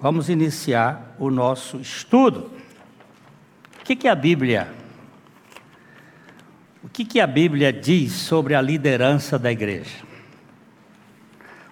[0.00, 2.50] vamos iniciar o nosso estudo.
[3.80, 4.72] O que, que a Bíblia,
[6.82, 10.04] o que, que a Bíblia diz sobre a liderança da igreja?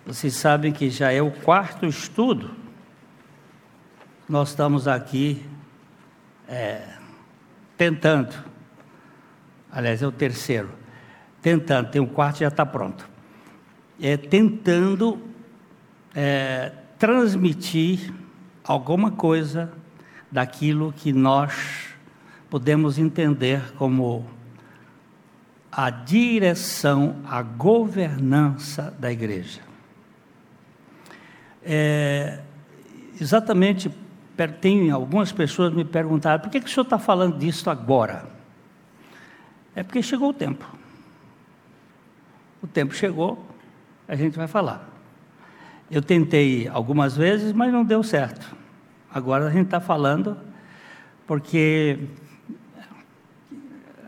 [0.05, 2.51] Vocês sabem que já é o quarto estudo.
[4.29, 5.45] Nós estamos aqui
[6.47, 6.83] é,
[7.77, 8.35] tentando,
[9.71, 10.71] aliás, é o terceiro,
[11.41, 13.09] tentando, tem um quarto já está pronto.
[14.01, 15.19] É tentando
[16.15, 18.13] é, transmitir
[18.65, 19.73] alguma coisa
[20.31, 21.89] daquilo que nós
[22.51, 24.27] podemos entender como
[25.71, 29.61] a direção, a governança da igreja.
[31.63, 32.41] É,
[33.21, 33.91] exatamente,
[34.61, 38.27] tem algumas pessoas me perguntaram, por que, que o senhor está falando disso agora?
[39.75, 40.67] É porque chegou o tempo.
[42.63, 43.47] O tempo chegou,
[44.09, 44.98] a gente vai falar.
[45.91, 48.55] Eu tentei algumas vezes, mas não deu certo.
[49.11, 50.37] Agora a gente está falando,
[51.27, 51.99] porque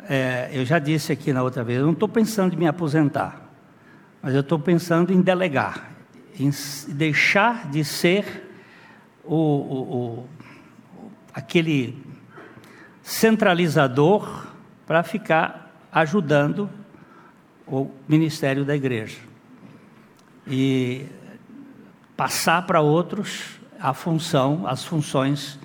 [0.09, 3.49] é, eu já disse aqui na outra vez, eu não estou pensando em me aposentar,
[4.21, 5.91] mas eu estou pensando em delegar,
[6.39, 6.51] em
[6.89, 8.51] deixar de ser
[9.25, 10.29] o, o, o
[11.33, 12.05] aquele
[13.03, 14.47] centralizador
[14.87, 16.69] para ficar ajudando
[17.67, 19.19] o ministério da igreja.
[20.47, 21.07] E
[22.21, 25.59] passar para outros a função, as funções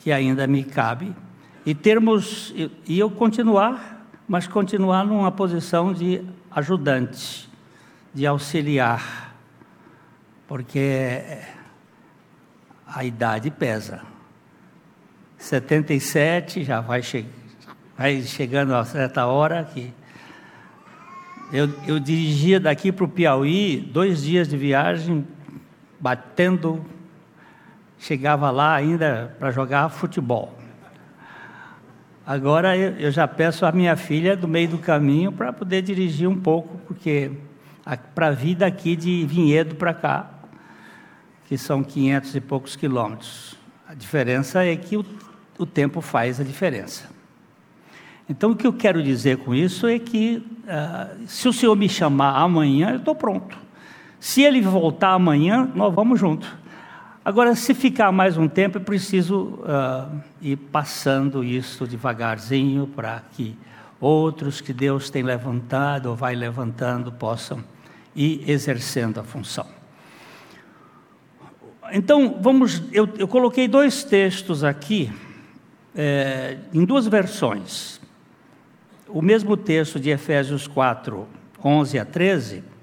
[0.00, 1.16] que ainda me cabe
[1.64, 7.48] e termos e eu continuar, mas continuar numa posição de ajudante,
[8.12, 9.34] de auxiliar,
[10.46, 11.38] porque
[12.86, 14.02] a idade pesa.
[15.38, 17.24] 77 já vai, che
[17.96, 19.90] vai chegando a certa hora que
[21.50, 25.26] eu, eu dirigia daqui para o Piauí dois dias de viagem
[26.04, 26.84] batendo,
[27.98, 30.54] chegava lá ainda para jogar futebol.
[32.26, 36.38] Agora eu já peço à minha filha do meio do caminho para poder dirigir um
[36.38, 37.30] pouco, porque
[38.14, 40.30] para vir daqui de Vinhedo para cá,
[41.48, 43.56] que são 500 e poucos quilômetros.
[43.88, 45.06] A diferença é que o,
[45.58, 47.08] o tempo faz a diferença.
[48.28, 51.88] Então, o que eu quero dizer com isso é que, uh, se o Senhor me
[51.88, 53.63] chamar amanhã, eu estou pronto.
[54.24, 56.48] Se ele voltar amanhã, nós vamos juntos.
[57.22, 63.54] Agora, se ficar mais um tempo, é preciso uh, ir passando isso devagarzinho para que
[64.00, 67.62] outros que Deus tem levantado ou vai levantando possam
[68.16, 69.66] ir exercendo a função.
[71.92, 72.82] Então, vamos.
[72.92, 75.12] Eu, eu coloquei dois textos aqui,
[75.94, 78.00] é, em duas versões.
[79.06, 81.28] O mesmo texto de Efésios 4,
[81.62, 82.73] 11 a 13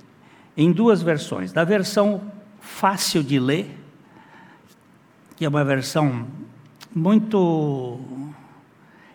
[0.55, 1.51] em duas versões.
[1.51, 2.21] Da versão
[2.59, 3.77] fácil de ler,
[5.35, 6.27] que é uma versão
[6.93, 7.99] muito.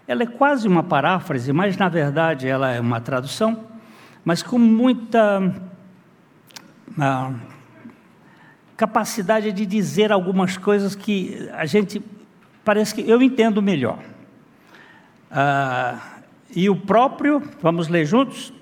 [0.09, 3.65] Ela é quase uma paráfrase, mas na verdade ela é uma tradução,
[4.25, 5.55] mas com muita
[6.99, 7.33] ah,
[8.77, 12.03] capacidade de dizer algumas coisas que a gente
[12.65, 13.99] parece que eu entendo melhor.
[15.31, 15.99] Ah,
[16.55, 18.53] e o próprio, vamos ler juntos?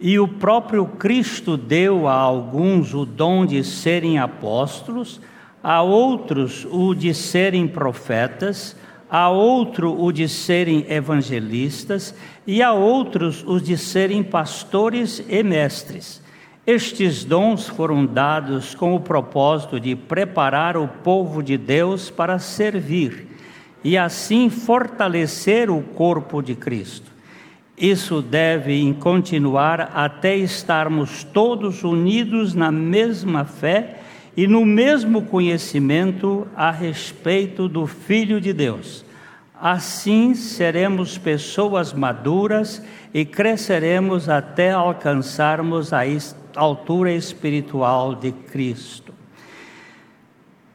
[0.00, 5.20] E o próprio Cristo deu a alguns o dom de serem apóstolos,
[5.62, 8.76] a outros o de serem profetas,
[9.10, 12.14] a outro o de serem evangelistas
[12.46, 16.22] e a outros os de serem pastores e mestres.
[16.64, 23.26] Estes dons foram dados com o propósito de preparar o povo de Deus para servir
[23.82, 27.17] e assim fortalecer o corpo de Cristo.
[27.80, 34.00] Isso deve continuar até estarmos todos unidos na mesma fé
[34.36, 39.04] e no mesmo conhecimento a respeito do Filho de Deus.
[39.60, 42.82] Assim seremos pessoas maduras
[43.14, 46.02] e cresceremos até alcançarmos a
[46.56, 49.17] altura espiritual de Cristo.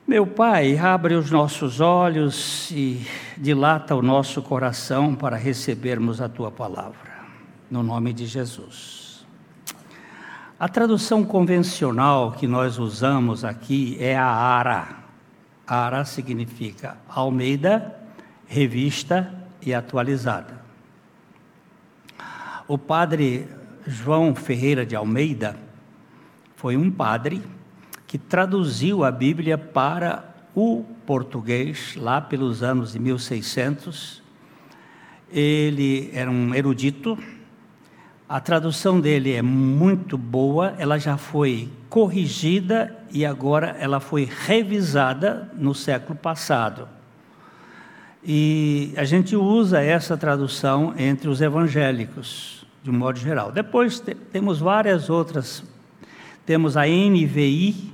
[0.06, 3.08] Meu Pai, abre os nossos olhos e
[3.38, 7.24] dilata o nosso coração para recebermos a tua palavra.
[7.72, 9.26] No nome de Jesus.
[10.60, 14.90] A tradução convencional que nós usamos aqui é a ARA.
[15.66, 17.98] ARA significa Almeida,
[18.46, 20.62] revista e atualizada.
[22.68, 23.48] O padre
[23.88, 25.56] João Ferreira de Almeida
[26.58, 27.42] foi um padre
[28.14, 30.24] que traduziu a Bíblia para
[30.54, 34.22] o português lá pelos anos de 1600.
[35.32, 37.18] Ele era um erudito.
[38.30, 45.52] A tradução dele é muito boa, ela já foi corrigida e agora ela foi revisada
[45.56, 46.88] no século passado.
[48.24, 53.52] E a gente usa essa tradução entre os evangélicos, de um modo geral.
[53.52, 55.64] Depois te, temos várias outras.
[56.46, 57.94] Temos a NVI,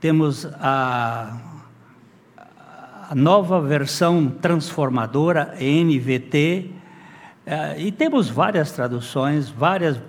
[0.00, 1.36] temos a,
[3.10, 6.70] a nova versão transformadora, NVT,
[7.46, 10.00] é, e temos várias traduções, várias.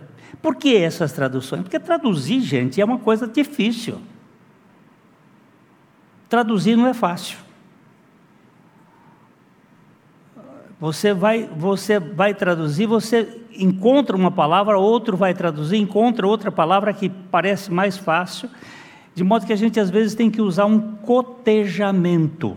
[0.42, 1.62] Por que essas traduções?
[1.62, 4.02] Porque traduzir, gente, é uma coisa difícil.
[6.28, 7.38] Traduzir não é fácil.
[10.80, 16.94] Você vai, você vai traduzir, você encontra uma palavra, outro vai traduzir, encontra outra palavra
[16.94, 18.48] que parece mais fácil,
[19.18, 22.56] de modo que a gente às vezes tem que usar um cotejamento.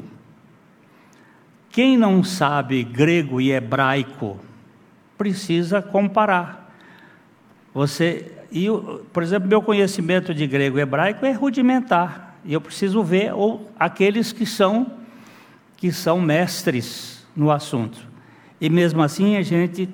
[1.71, 4.39] Quem não sabe grego e hebraico
[5.17, 6.71] precisa comparar.
[7.73, 8.67] Você, e,
[9.11, 13.73] por exemplo, meu conhecimento de grego e hebraico é rudimentar, e eu preciso ver ou
[13.79, 14.99] aqueles que são
[15.79, 18.07] que são mestres no assunto.
[18.61, 19.89] E mesmo assim a gente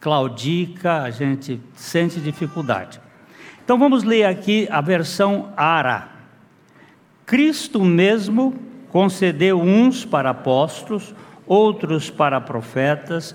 [0.00, 3.01] claudica, a gente sente dificuldade.
[3.72, 6.08] Então vamos ler aqui a versão Ara.
[7.24, 8.54] Cristo mesmo
[8.90, 11.14] concedeu uns para apóstolos,
[11.46, 13.34] outros para profetas,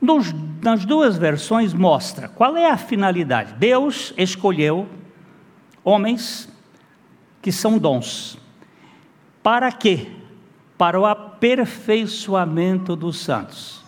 [0.00, 0.32] nos,
[0.62, 3.54] nas duas versões mostra qual é a finalidade.
[3.54, 4.88] Deus escolheu
[5.84, 6.48] homens
[7.42, 8.38] que são dons.
[9.42, 10.06] Para quê?
[10.78, 13.84] Para o aperfeiçoamento dos santos.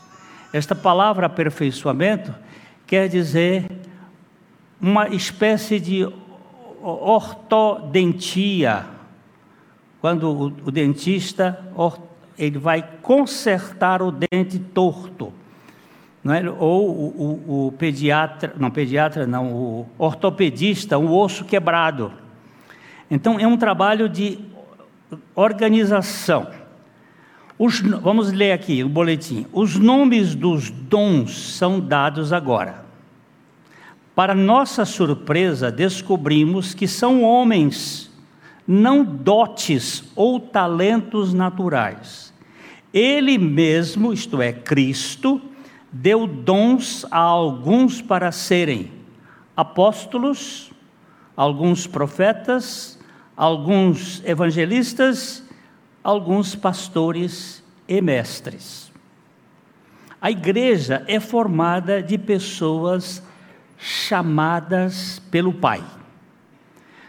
[0.52, 2.34] Esta palavra aperfeiçoamento
[2.86, 3.70] quer dizer
[4.80, 6.06] uma espécie de
[6.82, 8.84] ortodentia.
[10.00, 11.64] Quando o, dentista
[12.36, 15.32] ele vai consertar o dente torto
[16.22, 16.48] não é?
[16.50, 17.06] ou o,
[17.48, 22.12] o, o, pediatra, não pediatra não, o ortopedista, um osso quebrado.
[23.10, 24.38] Então é um trabalho de
[25.34, 26.48] organização.
[27.58, 29.46] Os, vamos ler aqui o boletim.
[29.52, 32.84] Os nomes dos dons são dados agora.
[34.14, 38.10] Para nossa surpresa, descobrimos que são homens,
[38.66, 42.32] não dotes ou talentos naturais.
[42.92, 45.40] Ele mesmo, isto é, Cristo,
[45.92, 48.90] deu dons a alguns para serem
[49.54, 50.72] apóstolos,
[51.36, 52.98] alguns profetas,
[53.36, 55.44] alguns evangelistas,
[56.02, 58.90] alguns pastores e mestres.
[60.20, 63.22] A igreja é formada de pessoas
[63.76, 65.82] chamadas pelo Pai,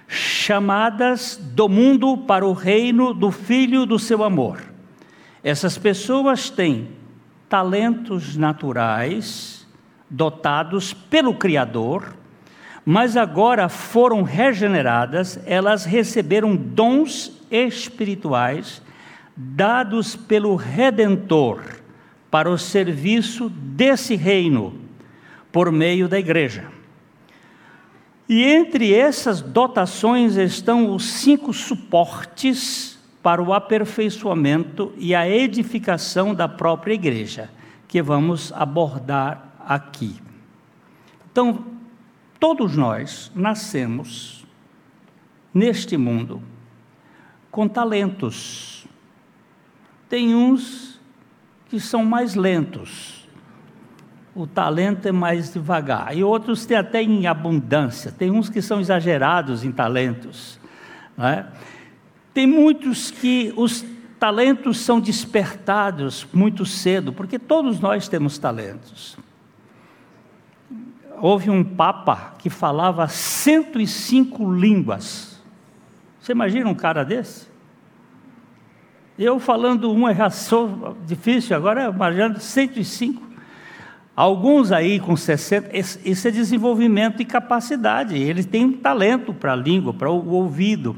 [0.07, 4.61] chamadas do mundo para o reino do Filho do seu amor.
[5.43, 6.89] Essas pessoas têm
[7.53, 9.67] talentos naturais
[10.09, 12.15] dotados pelo Criador,
[12.83, 18.81] mas agora foram regeneradas, elas receberam dons espirituais
[19.37, 21.61] dados pelo Redentor
[22.31, 24.73] para o serviço desse reino
[25.51, 26.65] por meio da igreja.
[28.27, 32.92] E entre essas dotações estão os cinco suportes
[33.23, 37.49] para o aperfeiçoamento e a edificação da própria igreja,
[37.87, 40.21] que vamos abordar aqui.
[41.31, 41.65] Então,
[42.37, 44.45] todos nós nascemos
[45.53, 46.43] neste mundo
[47.49, 48.85] com talentos.
[50.09, 50.99] Tem uns
[51.69, 53.27] que são mais lentos,
[54.35, 58.81] o talento é mais devagar, e outros têm até em abundância, tem uns que são
[58.81, 60.59] exagerados em talentos.
[61.15, 61.47] Não é?
[62.33, 63.85] Tem muitos que os
[64.19, 69.17] talentos são despertados muito cedo, porque todos nós temos talentos.
[71.19, 75.41] Houve um papa que falava 105 línguas.
[76.19, 77.47] Você imagina um cara desse?
[79.17, 83.21] Eu falando uma já sou difícil, agora imaginando 105.
[84.15, 88.15] Alguns aí com 60, isso é desenvolvimento e capacidade.
[88.15, 90.95] Eles têm um talento para a língua, para o ouvido.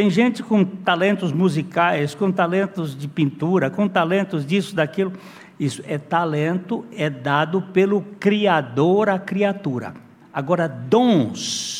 [0.00, 5.12] Tem gente com talentos musicais, com talentos de pintura, com talentos disso, daquilo.
[5.58, 9.92] Isso é talento, é dado pelo Criador à criatura.
[10.32, 11.76] Agora, dons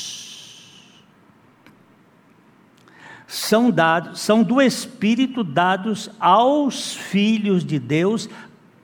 [3.26, 8.28] são dados, são do Espírito dados aos filhos de Deus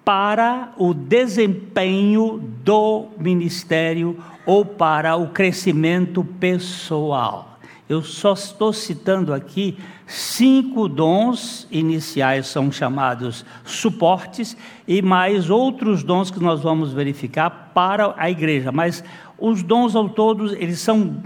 [0.02, 7.55] para o desempenho do ministério ou para o crescimento pessoal.
[7.88, 14.56] Eu só estou citando aqui cinco dons iniciais, são chamados suportes,
[14.88, 18.72] e mais outros dons que nós vamos verificar para a igreja.
[18.72, 19.04] Mas
[19.38, 21.22] os dons ao todos, eles são.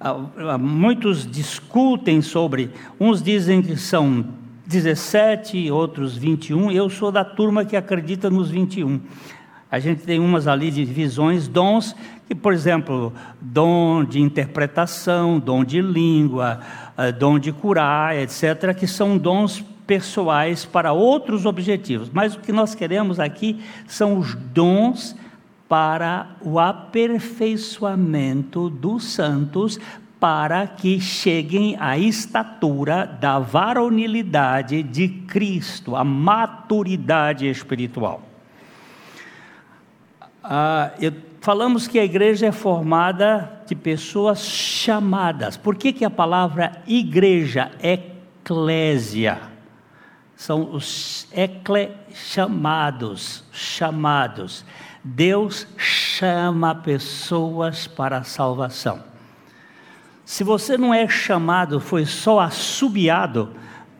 [0.00, 4.24] Ah, ah, muitos discutem sobre, uns dizem que são
[4.66, 6.70] 17, outros 21.
[6.70, 9.00] Eu sou da turma que acredita nos 21.
[9.74, 11.96] A gente tem umas ali de visões, dons,
[12.28, 16.60] que, por exemplo, dom de interpretação, dom de língua,
[16.96, 22.08] eh, dom de curar, etc., que são dons pessoais para outros objetivos.
[22.08, 25.16] Mas o que nós queremos aqui são os dons
[25.68, 29.80] para o aperfeiçoamento dos santos,
[30.20, 38.33] para que cheguem à estatura da varonilidade de Cristo, a maturidade espiritual.
[40.46, 41.10] Ah, eu,
[41.40, 45.56] falamos que a igreja é formada de pessoas chamadas.
[45.56, 49.40] Por que, que a palavra igreja, eclésia,
[50.36, 54.64] são os ecle chamados, chamados.
[55.02, 59.02] Deus chama pessoas para a salvação.
[60.24, 63.50] Se você não é chamado, foi só assobiado,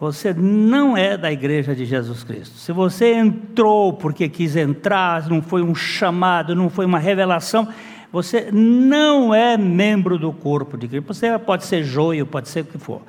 [0.05, 2.59] você não é da igreja de Jesus Cristo.
[2.59, 7.67] Se você entrou porque quis entrar, não foi um chamado, não foi uma revelação,
[8.13, 11.07] você não é membro do corpo de Cristo.
[11.07, 13.01] Você pode ser joio, pode ser o que for.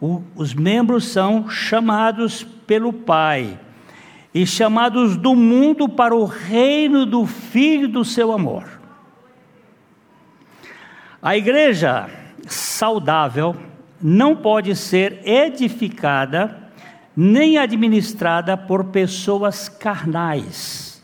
[0.00, 3.56] O, os membros são chamados pelo Pai
[4.34, 8.64] e chamados do mundo para o reino do Filho do seu amor.
[11.22, 12.10] A igreja
[12.48, 13.54] saudável
[14.02, 16.70] não pode ser edificada
[17.16, 21.02] nem administrada por pessoas carnais.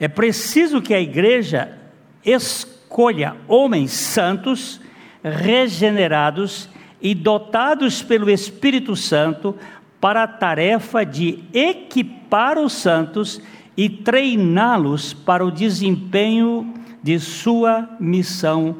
[0.00, 1.78] É preciso que a igreja
[2.24, 4.80] escolha homens santos,
[5.22, 6.68] regenerados
[7.00, 9.56] e dotados pelo Espírito Santo
[10.00, 13.40] para a tarefa de equipar os santos
[13.76, 18.76] e treiná-los para o desempenho de sua missão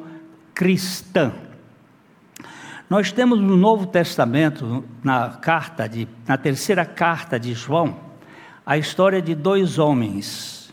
[0.55, 1.33] cristã.
[2.93, 7.99] Nós temos no Novo Testamento, na carta de, na terceira carta de João,
[8.67, 10.71] a história de dois homens,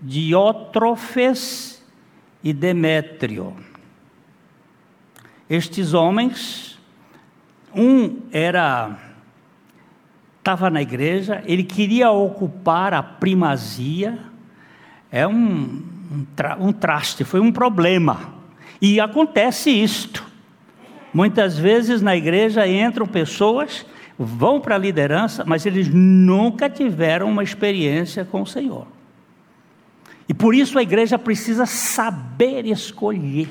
[0.00, 1.84] Diótrofes
[2.42, 3.54] e Demétrio.
[5.50, 6.78] Estes homens,
[7.74, 8.96] um era
[10.38, 14.18] estava na igreja, ele queria ocupar a primazia,
[15.12, 18.32] é um, um, tra, um traste, foi um problema.
[18.80, 20.27] E acontece isto.
[21.12, 23.86] Muitas vezes na igreja entram pessoas,
[24.18, 28.86] vão para a liderança, mas eles nunca tiveram uma experiência com o Senhor.
[30.28, 33.48] E por isso a igreja precisa saber escolher.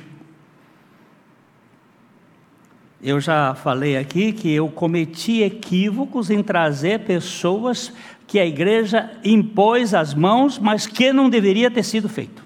[3.01, 7.91] Eu já falei aqui que eu cometi equívocos em trazer pessoas
[8.27, 12.45] que a igreja impôs as mãos, mas que não deveria ter sido feito.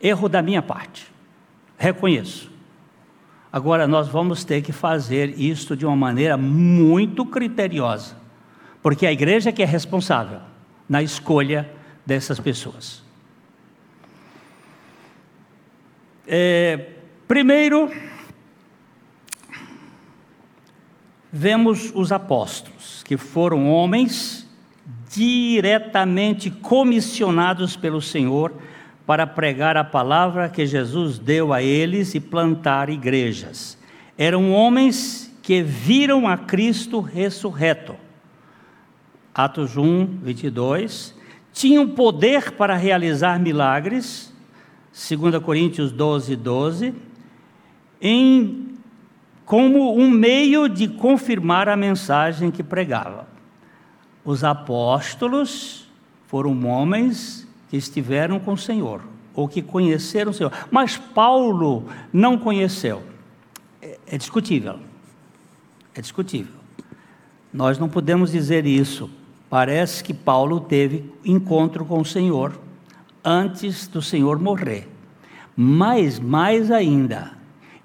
[0.00, 1.06] Erro da minha parte.
[1.78, 2.53] Reconheço.
[3.54, 8.16] Agora, nós vamos ter que fazer isto de uma maneira muito criteriosa,
[8.82, 10.40] porque a igreja que é responsável
[10.88, 11.70] na escolha
[12.04, 13.00] dessas pessoas.
[16.26, 16.94] É,
[17.28, 17.92] primeiro,
[21.32, 24.48] vemos os apóstolos, que foram homens
[25.08, 28.52] diretamente comissionados pelo Senhor
[29.06, 33.76] para pregar a palavra que Jesus deu a eles e plantar igrejas.
[34.16, 37.96] Eram homens que viram a Cristo ressurreto.
[39.34, 41.14] Atos 1, 22.
[41.52, 44.32] Tinham poder para realizar milagres,
[44.92, 46.94] 2 Coríntios 12, 12,
[48.00, 48.76] em,
[49.44, 53.26] como um meio de confirmar a mensagem que pregava.
[54.24, 55.86] Os apóstolos
[56.26, 57.43] foram homens
[57.74, 59.02] que estiveram com o Senhor,
[59.34, 60.52] ou que conheceram o Senhor.
[60.70, 63.02] Mas Paulo não conheceu.
[63.82, 64.78] É, é discutível.
[65.92, 66.54] É discutível.
[67.52, 69.10] Nós não podemos dizer isso.
[69.50, 72.56] Parece que Paulo teve encontro com o Senhor
[73.24, 74.88] antes do Senhor morrer.
[75.56, 77.32] Mas, mais ainda,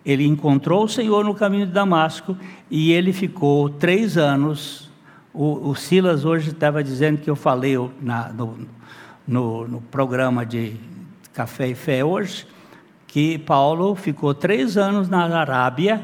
[0.05, 2.37] ele encontrou o Senhor no caminho de Damasco
[2.69, 4.87] e ele ficou três anos.
[5.33, 8.55] O, o Silas hoje estava dizendo que eu falei na, no,
[9.29, 10.73] no, no programa de
[11.31, 12.47] Café e Fé hoje,
[13.05, 16.03] que Paulo ficou três anos na Arábia,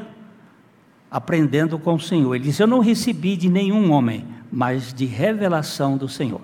[1.10, 2.36] aprendendo com o Senhor.
[2.36, 6.42] Ele diz: Eu não recebi de nenhum homem, mas de revelação do Senhor.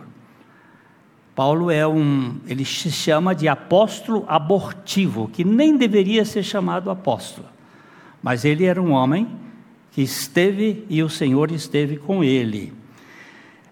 [1.36, 7.46] Paulo é um, ele se chama de apóstolo abortivo, que nem deveria ser chamado apóstolo.
[8.20, 9.28] Mas ele era um homem
[9.92, 12.72] que esteve e o Senhor esteve com ele.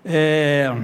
[0.05, 0.75] É,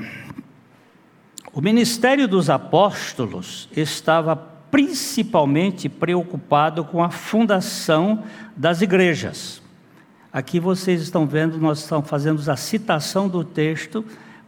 [1.57, 9.63] o ministério dos apóstolos estava principalmente preocupado com a fundação das igrejas.
[10.31, 14.05] Aqui vocês estão vendo, nós estamos fazendo a citação do texto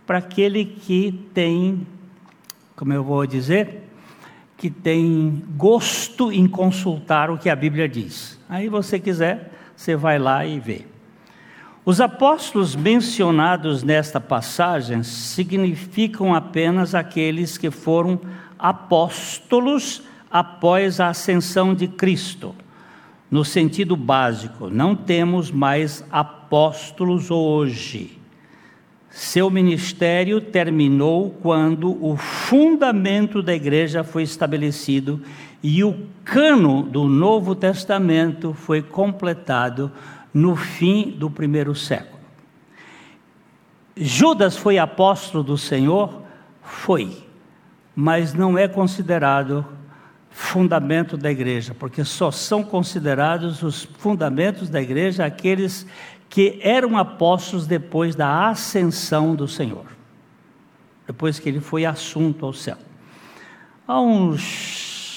[0.06, 1.86] para aquele que tem,
[2.76, 3.88] como eu vou dizer,
[4.58, 8.38] que tem gosto em consultar o que a Bíblia diz.
[8.50, 10.84] Aí você quiser, você vai lá e vê.
[11.88, 18.20] Os apóstolos mencionados nesta passagem significam apenas aqueles que foram
[18.58, 22.54] apóstolos após a ascensão de Cristo.
[23.30, 28.18] No sentido básico, não temos mais apóstolos hoje.
[29.08, 35.22] Seu ministério terminou quando o fundamento da igreja foi estabelecido
[35.62, 39.90] e o cano do Novo Testamento foi completado
[40.38, 42.20] no fim do primeiro século.
[43.96, 46.22] Judas foi apóstolo do Senhor?
[46.62, 47.24] Foi,
[47.96, 49.66] mas não é considerado
[50.30, 55.84] fundamento da igreja, porque só são considerados os fundamentos da igreja aqueles
[56.28, 59.86] que eram apóstolos depois da ascensão do Senhor,
[61.04, 62.78] depois que ele foi assunto ao céu.
[63.88, 65.16] Há uns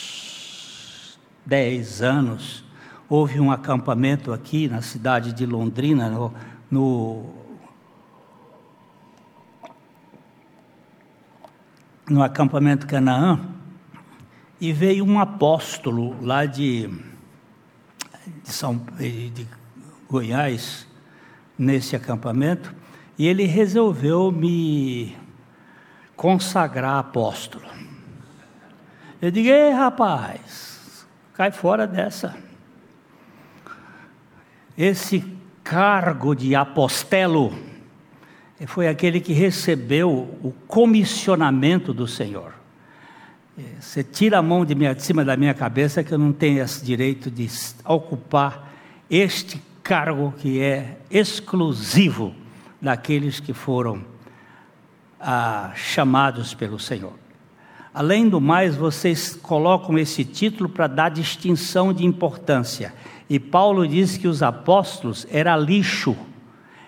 [1.46, 2.64] dez anos,
[3.12, 6.34] houve um acampamento aqui na cidade de Londrina, no,
[6.72, 7.26] no,
[12.10, 13.38] no acampamento Canaã,
[14.62, 19.46] e veio um apóstolo lá de, de, São, de
[20.10, 20.88] Goiás,
[21.60, 22.74] nesse acampamento,
[23.20, 25.18] e ele resolveu me
[26.16, 27.66] consagrar apóstolo.
[29.22, 32.51] Eu digo, ei rapaz, cai fora dessa.
[34.78, 35.24] Esse
[35.64, 37.54] cargo de apostelo
[38.68, 40.10] foi aquele que recebeu
[40.42, 42.54] o comissionamento do Senhor.
[43.80, 46.64] Você tira a mão de, minha, de cima da minha cabeça que eu não tenho
[46.64, 47.50] esse direito de
[47.86, 48.72] ocupar
[49.10, 52.34] este cargo que é exclusivo
[52.82, 54.04] daqueles que foram
[55.20, 57.14] ah, chamados pelo Senhor.
[57.94, 62.94] Além do mais, vocês colocam esse título para dar distinção de importância.
[63.32, 66.18] E Paulo diz que os apóstolos era lixo,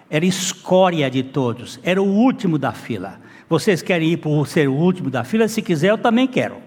[0.10, 3.22] era escória de todos, era o último da fila.
[3.48, 5.48] Vocês querem ir por ser o último da fila?
[5.48, 6.58] Se quiser, eu também quero.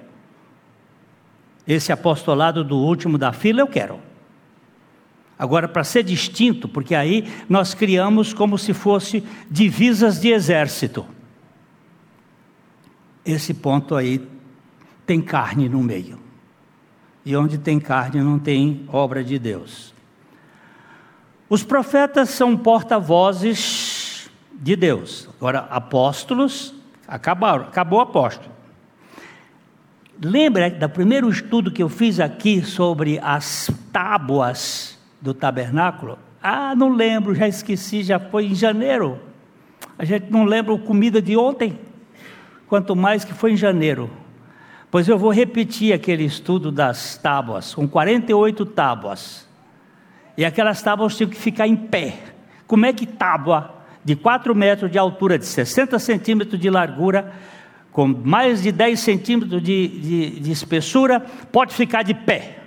[1.68, 4.00] Esse apostolado do último da fila eu quero.
[5.38, 11.04] Agora, para ser distinto, porque aí nós criamos como se fosse divisas de exército.
[13.22, 14.26] Esse ponto aí
[15.04, 16.25] tem carne no meio.
[17.26, 19.92] E onde tem carne não tem obra de Deus.
[21.48, 25.28] Os profetas são porta-vozes de Deus.
[25.36, 26.72] Agora, apóstolos,
[27.06, 28.52] acabaram, acabou o apóstolo.
[30.22, 36.20] Lembra do primeiro estudo que eu fiz aqui sobre as tábuas do tabernáculo?
[36.40, 39.18] Ah, não lembro, já esqueci, já foi em janeiro.
[39.98, 41.76] A gente não lembra a comida de ontem,
[42.68, 44.08] quanto mais que foi em janeiro.
[44.90, 49.46] Pois eu vou repetir aquele estudo das tábuas, com 48 tábuas.
[50.36, 52.18] E aquelas tábuas tinham que ficar em pé.
[52.66, 57.32] Como é que tábua de 4 metros de altura, de 60 centímetros de largura,
[57.90, 62.58] com mais de 10 centímetros de, de, de espessura, pode ficar de pé?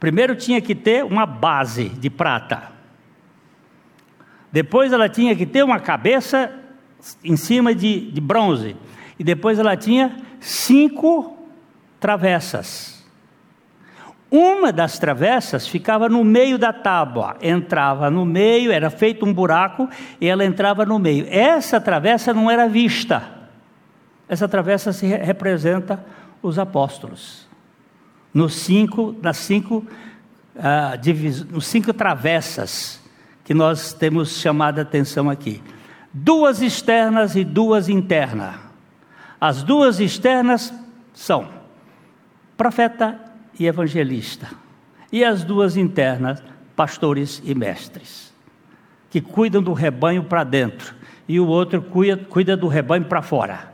[0.00, 2.72] Primeiro tinha que ter uma base de prata.
[4.50, 6.52] Depois ela tinha que ter uma cabeça
[7.22, 8.76] em cima de, de bronze.
[9.18, 11.38] E depois ela tinha cinco
[11.98, 13.02] travessas.
[14.30, 19.88] Uma das travessas ficava no meio da tábua, entrava no meio, era feito um buraco
[20.20, 21.26] e ela entrava no meio.
[21.30, 23.22] Essa travessa não era vista.
[24.28, 26.04] Essa travessa se representa
[26.42, 27.46] os apóstolos
[28.34, 29.86] nos cinco, nas cinco,
[30.56, 33.00] uh, divis, nos cinco travessas
[33.44, 35.62] que nós temos chamado a atenção aqui.
[36.12, 38.63] Duas externas e duas internas.
[39.44, 40.72] As duas externas
[41.12, 41.46] são
[42.56, 43.20] profeta
[43.60, 44.48] e evangelista.
[45.12, 46.42] E as duas internas,
[46.74, 48.32] pastores e mestres,
[49.10, 50.94] que cuidam do rebanho para dentro,
[51.28, 53.70] e o outro cuida, cuida do rebanho para fora,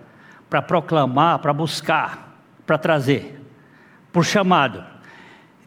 [0.49, 3.41] para proclamar, para buscar, para trazer
[4.11, 4.85] por chamado.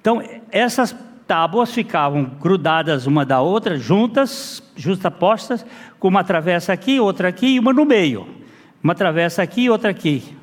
[0.02, 0.94] Então, essas
[1.26, 5.66] tábuas ficavam grudadas uma da outra, juntas, justapostas,
[5.98, 8.42] com uma travessa aqui, outra aqui e uma no meio.
[8.84, 10.36] Uma travessa aqui e outra aqui.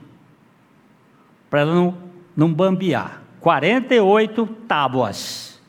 [1.51, 1.95] Para ela não,
[2.35, 3.23] não bambear.
[3.41, 5.61] 48 tábuas.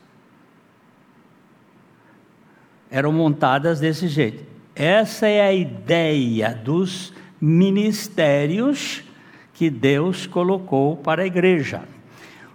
[2.90, 4.44] Eram montadas desse jeito.
[4.74, 9.02] Essa é a ideia dos ministérios
[9.52, 11.82] que Deus colocou para a igreja.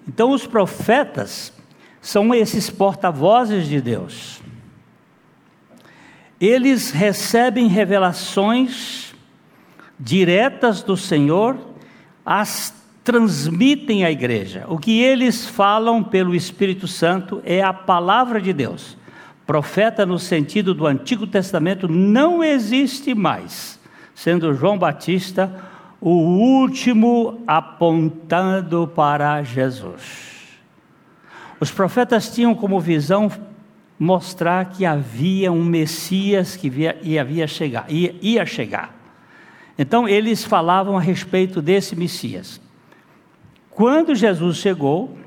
[0.07, 1.53] Então, os profetas
[2.01, 4.41] são esses porta-vozes de Deus.
[6.39, 9.06] Eles recebem revelações
[9.99, 11.57] diretas do Senhor,
[12.25, 12.75] as
[13.07, 14.65] transmitem à igreja.
[14.67, 18.97] O que eles falam pelo Espírito Santo é a palavra de Deus.
[19.45, 23.79] Profeta, no sentido do Antigo Testamento, não existe mais,
[24.13, 25.49] sendo João Batista
[26.01, 30.57] o último apontando para Jesus.
[31.61, 33.31] Os profetas tinham como visão
[33.97, 36.67] mostrar que havia um Messias que
[37.01, 38.96] ia, chegar, ia, ia chegar.
[39.77, 42.59] Então eles falavam a respeito desse Messias.
[43.69, 45.17] Quando Jesus chegou,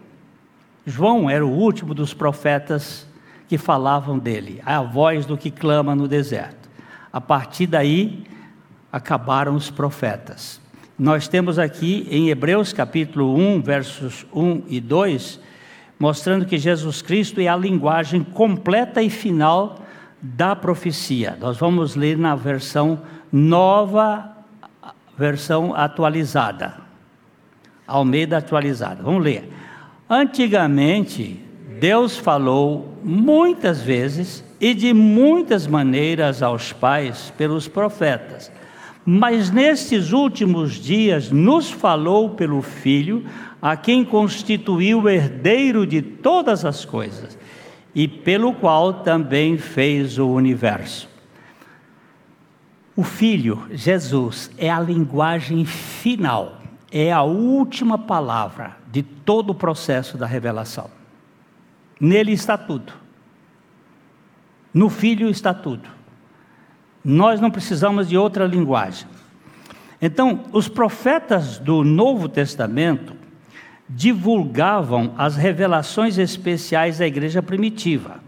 [0.84, 3.06] João era o último dos profetas
[3.48, 6.68] que falavam dele, a voz do que clama no deserto.
[7.12, 8.24] A partir daí,
[8.92, 10.60] acabaram os profetas.
[10.98, 15.40] Nós temos aqui em Hebreus capítulo 1, versos 1 e 2,
[15.98, 19.78] mostrando que Jesus Cristo é a linguagem completa e final
[20.20, 21.36] da profecia.
[21.40, 23.00] Nós vamos ler na versão
[23.32, 24.29] nova,
[25.20, 26.78] versão atualizada.
[27.87, 29.02] Almeida atualizada.
[29.02, 29.52] Vamos ler.
[30.09, 31.38] Antigamente,
[31.78, 38.50] Deus falou muitas vezes e de muitas maneiras aos pais pelos profetas.
[39.04, 43.24] Mas nestes últimos dias nos falou pelo Filho,
[43.61, 47.38] a quem constituiu herdeiro de todas as coisas
[47.94, 51.10] e pelo qual também fez o universo.
[52.96, 60.18] O Filho, Jesus, é a linguagem final, é a última palavra de todo o processo
[60.18, 60.90] da revelação.
[62.00, 62.92] Nele está tudo.
[64.72, 65.88] No Filho está tudo.
[67.05, 69.07] Nós não precisamos de outra linguagem.
[70.03, 73.14] Então, os profetas do Novo Testamento
[73.88, 78.20] divulgavam as revelações especiais da igreja primitiva.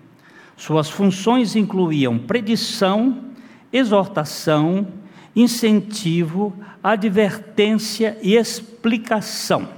[0.57, 3.32] Suas funções incluíam predição,
[3.73, 4.87] exortação,
[5.35, 9.69] incentivo, advertência e explicação.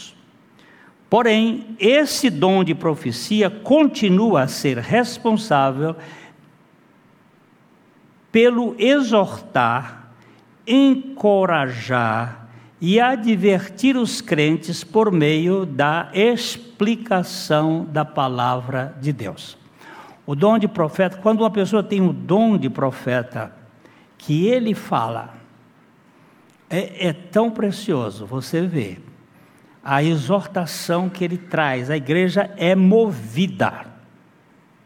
[1.11, 5.97] Porém, esse dom de profecia continua a ser responsável
[8.31, 10.13] pelo exortar,
[10.65, 12.49] encorajar
[12.81, 19.59] e advertir os crentes por meio da explicação da palavra de Deus.
[20.25, 23.53] O dom de profeta, quando uma pessoa tem o dom de profeta,
[24.17, 25.35] que ele fala,
[26.71, 29.10] é, é tão precioso, você vê
[29.83, 33.87] a exortação que ele traz, a igreja é movida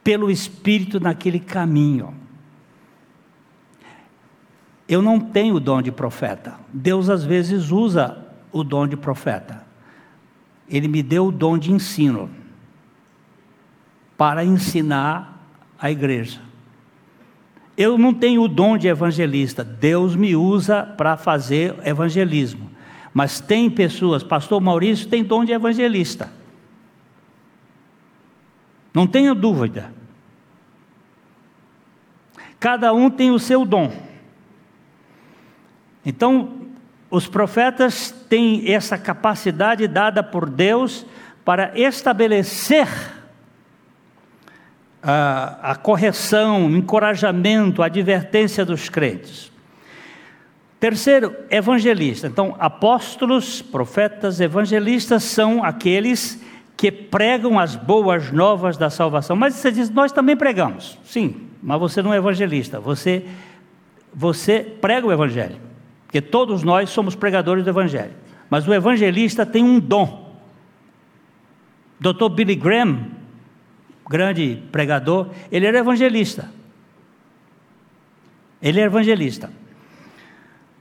[0.02, 2.14] pelo Espírito naquele caminho.
[4.88, 6.54] Eu não tenho o dom de profeta.
[6.72, 9.64] Deus às vezes usa o dom de profeta.
[10.68, 12.30] Ele me deu o dom de ensino
[14.16, 16.40] para ensinar a igreja.
[17.76, 22.70] Eu não tenho o dom de evangelista, Deus me usa para fazer evangelismo.
[23.14, 26.32] Mas tem pessoas, pastor Maurício tem dom de evangelista.
[28.92, 29.94] Não tenha dúvida.
[32.58, 33.92] Cada um tem o seu dom.
[36.04, 36.66] Então,
[37.08, 41.06] os profetas têm essa capacidade dada por Deus
[41.44, 42.88] para estabelecer
[45.00, 49.53] a, a correção, o encorajamento, a advertência dos crentes.
[50.84, 52.26] Terceiro, evangelista.
[52.26, 56.44] Então, apóstolos, profetas, evangelistas são aqueles
[56.76, 59.34] que pregam as boas novas da salvação.
[59.34, 60.98] Mas você diz, nós também pregamos.
[61.02, 62.78] Sim, mas você não é evangelista.
[62.80, 63.24] Você,
[64.12, 65.56] você prega o evangelho.
[66.04, 68.12] Porque todos nós somos pregadores do evangelho.
[68.50, 70.36] Mas o evangelista tem um dom.
[71.98, 72.28] Dr.
[72.28, 73.06] Billy Graham
[74.06, 76.50] grande pregador, ele era evangelista.
[78.60, 79.63] Ele era evangelista.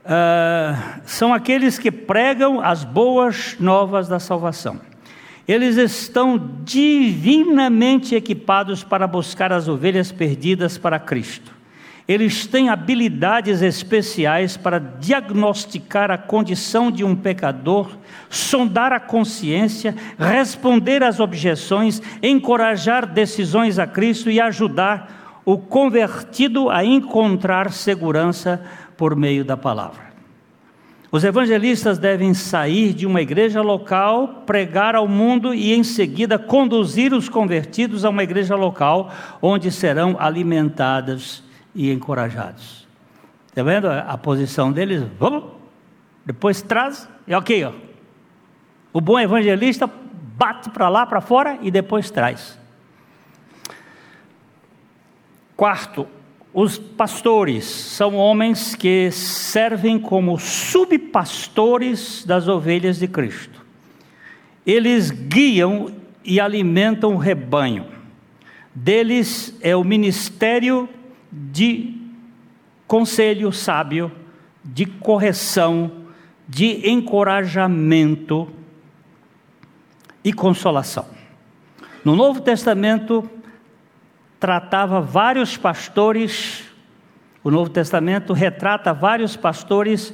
[0.03, 4.79] Uh, são aqueles que pregam as boas novas da salvação.
[5.47, 11.51] Eles estão divinamente equipados para buscar as ovelhas perdidas para Cristo.
[12.05, 17.97] Eles têm habilidades especiais para diagnosticar a condição de um pecador,
[18.29, 26.83] sondar a consciência, responder às objeções, encorajar decisões a Cristo e ajudar o convertido a
[26.83, 28.61] encontrar segurança
[28.97, 30.13] por meio da palavra.
[31.11, 37.13] Os evangelistas devem sair de uma igreja local, pregar ao mundo e, em seguida, conduzir
[37.13, 41.43] os convertidos a uma igreja local, onde serão alimentados
[41.75, 42.87] e encorajados.
[43.47, 45.03] Está vendo a posição deles?
[45.19, 45.43] Vamos,
[46.25, 47.73] depois traz, e ok, ó.
[48.91, 49.87] O bom evangelista
[50.35, 52.57] bate para lá, para fora e depois traz.
[55.55, 56.07] Quarto,
[56.53, 63.65] os pastores são homens que servem como subpastores das ovelhas de Cristo.
[64.63, 65.91] Eles guiam
[66.23, 67.87] e alimentam o rebanho.
[68.73, 70.87] Deles é o ministério
[71.31, 71.97] de
[72.87, 74.11] conselho sábio,
[74.63, 75.91] de correção,
[76.47, 78.47] de encorajamento
[80.23, 81.07] e consolação.
[82.05, 83.27] No Novo Testamento,
[84.43, 86.65] tratava vários pastores,
[87.41, 90.13] o Novo Testamento retrata vários pastores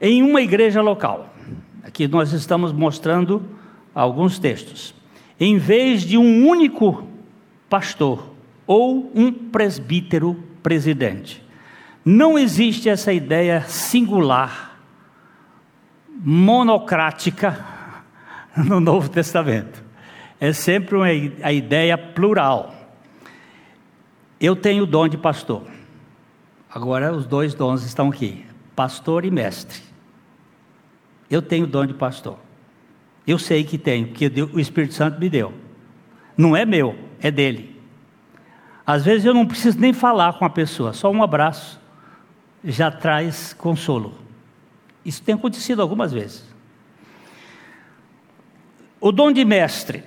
[0.00, 1.34] em uma igreja local.
[1.82, 3.44] Aqui nós estamos mostrando
[3.92, 4.94] alguns textos.
[5.40, 7.08] Em vez de um único
[7.68, 8.32] pastor
[8.68, 11.42] ou um presbítero presidente.
[12.04, 14.78] Não existe essa ideia singular,
[16.08, 17.66] monocrática
[18.56, 19.82] no Novo Testamento.
[20.38, 21.06] É sempre uma,
[21.42, 22.75] a ideia plural.
[24.40, 25.62] Eu tenho o dom de pastor.
[26.70, 28.44] Agora os dois dons estão aqui:
[28.74, 29.82] pastor e mestre.
[31.30, 32.38] Eu tenho o dom de pastor.
[33.26, 35.52] Eu sei que tenho, porque o Espírito Santo me deu.
[36.36, 37.80] Não é meu, é dele.
[38.86, 41.80] Às vezes eu não preciso nem falar com a pessoa, só um abraço
[42.62, 44.14] já traz consolo.
[45.04, 46.44] Isso tem acontecido algumas vezes.
[49.00, 50.02] O dom de mestre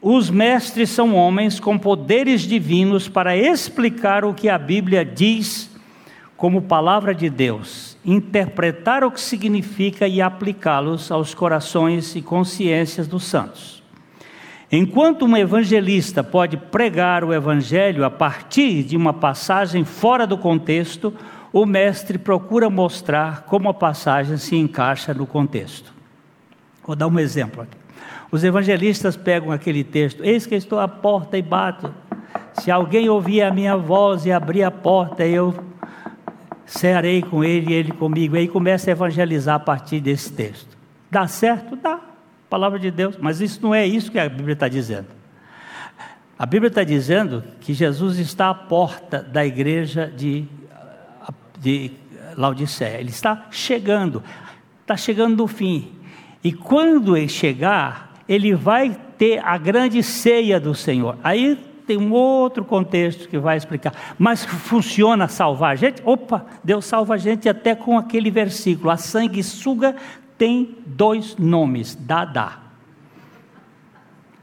[0.00, 5.68] os mestres são homens com poderes divinos para explicar o que a Bíblia diz
[6.36, 13.24] como palavra de Deus, interpretar o que significa e aplicá-los aos corações e consciências dos
[13.24, 13.82] santos.
[14.70, 21.12] Enquanto um evangelista pode pregar o evangelho a partir de uma passagem fora do contexto,
[21.52, 25.92] o mestre procura mostrar como a passagem se encaixa no contexto.
[26.86, 27.77] Vou dar um exemplo aqui.
[28.30, 31.94] Os evangelistas pegam aquele texto: Eis que estou à porta e bato.
[32.54, 35.54] Se alguém ouvir a minha voz e abrir a porta, eu
[36.66, 38.36] cearei com ele e ele comigo.
[38.36, 40.76] E aí começa a evangelizar a partir desse texto.
[41.10, 41.76] Dá certo?
[41.76, 42.00] Dá.
[42.50, 43.16] Palavra de Deus.
[43.18, 45.06] Mas isso não é isso que a Bíblia está dizendo.
[46.38, 50.46] A Bíblia está dizendo que Jesus está à porta da igreja de,
[51.58, 51.92] de
[52.36, 53.00] Laodiceia.
[53.00, 54.22] Ele está chegando.
[54.82, 55.92] Está chegando no fim.
[56.42, 61.16] E quando ele chegar, ele vai ter a grande ceia do Senhor.
[61.24, 63.94] Aí tem um outro contexto que vai explicar.
[64.18, 66.02] Mas funciona salvar a gente?
[66.04, 68.90] Opa, Deus salva a gente até com aquele versículo.
[68.90, 69.96] A sanguessuga
[70.36, 72.68] tem dois nomes: Dada.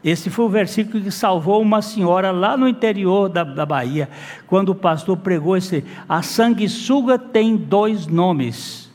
[0.04, 4.10] Esse foi o versículo que salvou uma senhora lá no interior da, da Bahia,
[4.46, 5.84] quando o pastor pregou esse.
[6.10, 8.92] A sanguessuga tem dois nomes.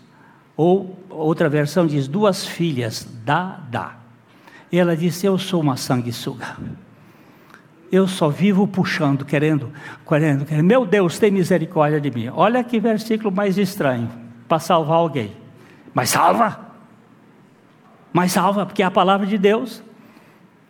[0.57, 4.00] Ou outra versão diz duas filhas, Dada.
[4.71, 6.57] E ela disse: Eu sou uma sanguessuga.
[7.91, 9.73] Eu só vivo puxando, querendo,
[10.07, 10.65] querendo, querendo.
[10.65, 12.29] Meu Deus, tem misericórdia de mim.
[12.29, 14.09] Olha que versículo mais estranho
[14.47, 15.33] para salvar alguém.
[15.93, 16.71] Mas salva.
[18.13, 19.83] Mas salva, porque é a palavra de Deus.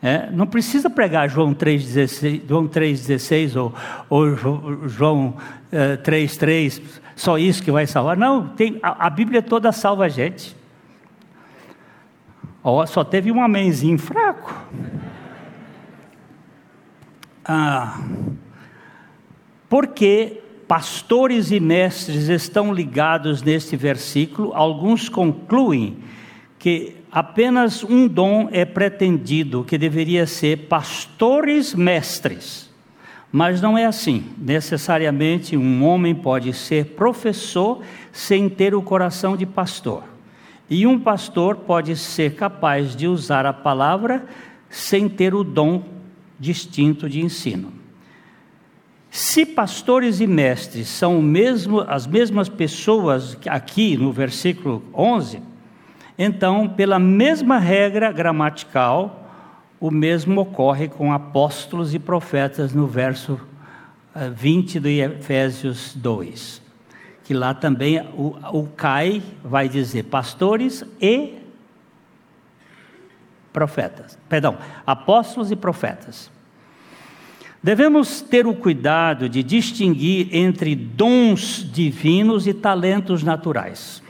[0.03, 3.75] É, não precisa pregar João 3,16 João 3, ou,
[4.09, 5.35] ou João
[5.71, 6.81] é, 3,3,
[7.15, 8.17] só isso que vai salvar.
[8.17, 10.57] Não, tem, a, a Bíblia toda salva a gente.
[12.63, 14.55] Oh, só teve um amenzinho fraco.
[17.45, 17.99] Ah,
[19.69, 25.99] porque pastores e mestres estão ligados neste versículo, alguns concluem
[26.59, 32.71] que apenas um dom é pretendido, que deveria ser pastores mestres.
[33.33, 34.27] Mas não é assim.
[34.37, 37.81] Necessariamente um homem pode ser professor
[38.13, 40.10] sem ter o coração de pastor.
[40.71, 44.25] E um pastor pode ser capaz de usar a palavra
[44.69, 45.83] sem ter o dom
[46.39, 47.73] distinto de ensino.
[49.11, 55.43] Se pastores e mestres são mesmo, as mesmas pessoas aqui no versículo 11,
[56.23, 59.27] então, pela mesma regra gramatical,
[59.81, 63.41] o mesmo ocorre com apóstolos e profetas no verso
[64.35, 66.60] 20 eh, de Efésios 2.
[67.31, 71.35] Que lá também o, o CAI vai dizer pastores e
[73.53, 74.19] profetas.
[74.29, 76.29] Perdão, apóstolos e profetas.
[77.63, 84.03] Devemos ter o cuidado de distinguir entre dons divinos e talentos naturais.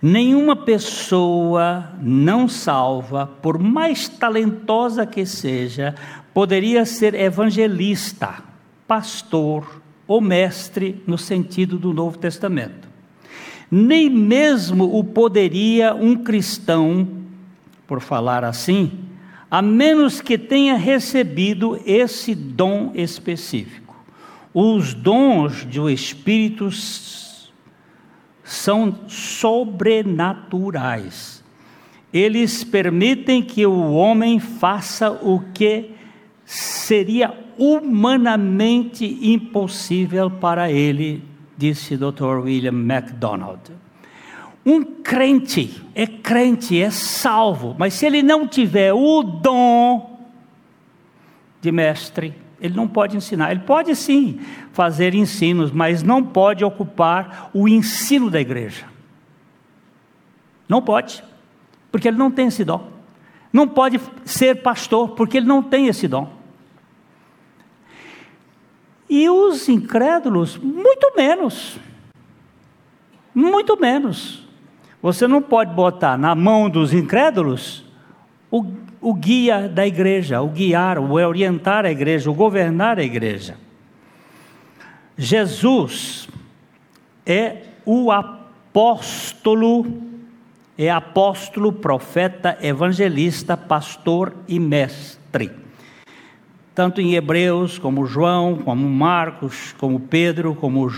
[0.00, 5.94] Nenhuma pessoa não salva, por mais talentosa que seja,
[6.32, 8.42] poderia ser evangelista,
[8.88, 12.88] pastor ou mestre no sentido do Novo Testamento.
[13.70, 17.08] Nem mesmo o poderia um cristão,
[17.86, 18.92] por falar assim,
[19.50, 23.96] a menos que tenha recebido esse dom específico.
[24.52, 26.68] Os dons do Espírito
[28.44, 31.42] são sobrenaturais.
[32.12, 35.93] Eles permitem que o homem faça o que
[36.54, 41.24] seria humanamente impossível para ele,
[41.56, 42.38] disse Dr.
[42.44, 43.72] William MacDonald.
[44.64, 50.20] Um crente é crente, é salvo, mas se ele não tiver o dom
[51.60, 53.50] de mestre, ele não pode ensinar.
[53.50, 54.38] Ele pode sim
[54.72, 58.86] fazer ensinos, mas não pode ocupar o ensino da igreja.
[60.68, 61.22] Não pode,
[61.90, 62.90] porque ele não tem esse dom.
[63.52, 66.33] Não pode ser pastor, porque ele não tem esse dom.
[69.08, 71.78] E os incrédulos, muito menos.
[73.34, 74.42] Muito menos.
[75.02, 77.84] Você não pode botar na mão dos incrédulos
[78.50, 78.62] o
[79.04, 83.54] o guia da igreja, o guiar, o orientar a igreja, o governar a igreja.
[85.16, 86.26] Jesus
[87.26, 89.84] é o apóstolo,
[90.78, 95.50] é apóstolo, profeta, evangelista, pastor e mestre.
[96.74, 100.90] Tanto em Hebreus, como João, como Marcos, como Pedro, como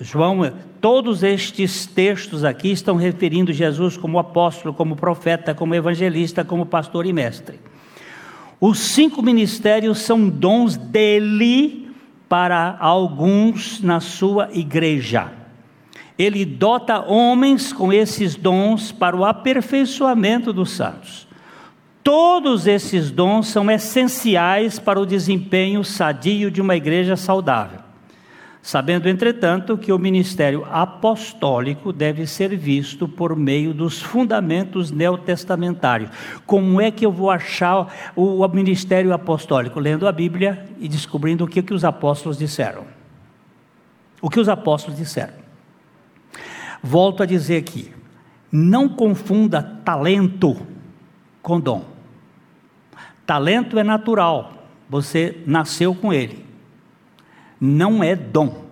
[0.00, 6.64] João, todos estes textos aqui estão referindo Jesus como apóstolo, como profeta, como evangelista, como
[6.64, 7.60] pastor e mestre.
[8.58, 11.90] Os cinco ministérios são dons dele
[12.28, 15.32] para alguns na sua igreja.
[16.18, 21.26] Ele dota homens com esses dons para o aperfeiçoamento dos santos.
[22.02, 27.78] Todos esses dons são essenciais para o desempenho sadio de uma igreja saudável.
[28.60, 36.10] Sabendo, entretanto, que o ministério apostólico deve ser visto por meio dos fundamentos neotestamentários.
[36.46, 39.80] Como é que eu vou achar o ministério apostólico?
[39.80, 42.84] Lendo a Bíblia e descobrindo o que, que os apóstolos disseram.
[44.20, 45.34] O que os apóstolos disseram.
[46.80, 47.92] Volto a dizer aqui:
[48.50, 50.56] não confunda talento
[51.42, 51.91] com dom.
[53.26, 56.52] Talento é natural, você nasceu com ele
[57.64, 58.64] não é dom.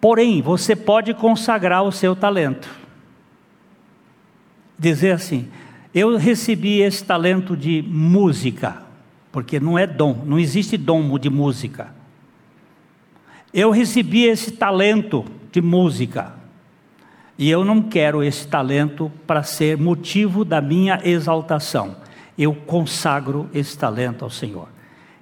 [0.00, 2.70] Porém, você pode consagrar o seu talento.
[4.78, 5.48] Dizer assim:
[5.92, 8.82] eu recebi esse talento de música,
[9.32, 11.92] porque não é dom, não existe dom de música.
[13.52, 16.34] Eu recebi esse talento de música,
[17.36, 21.96] e eu não quero esse talento para ser motivo da minha exaltação.
[22.38, 24.68] Eu consagro esse talento ao Senhor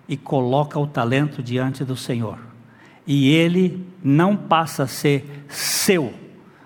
[0.09, 2.39] e coloca o talento diante do Senhor.
[3.07, 6.13] E ele não passa a ser seu,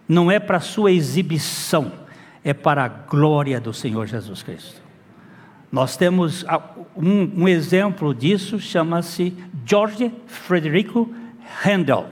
[0.09, 1.93] não é para sua exibição,
[2.45, 4.81] é para a glória do Senhor Jesus Cristo.
[5.71, 6.45] Nós temos
[6.97, 11.13] um, um exemplo disso, chama-se George Frederico
[11.65, 12.09] Handel.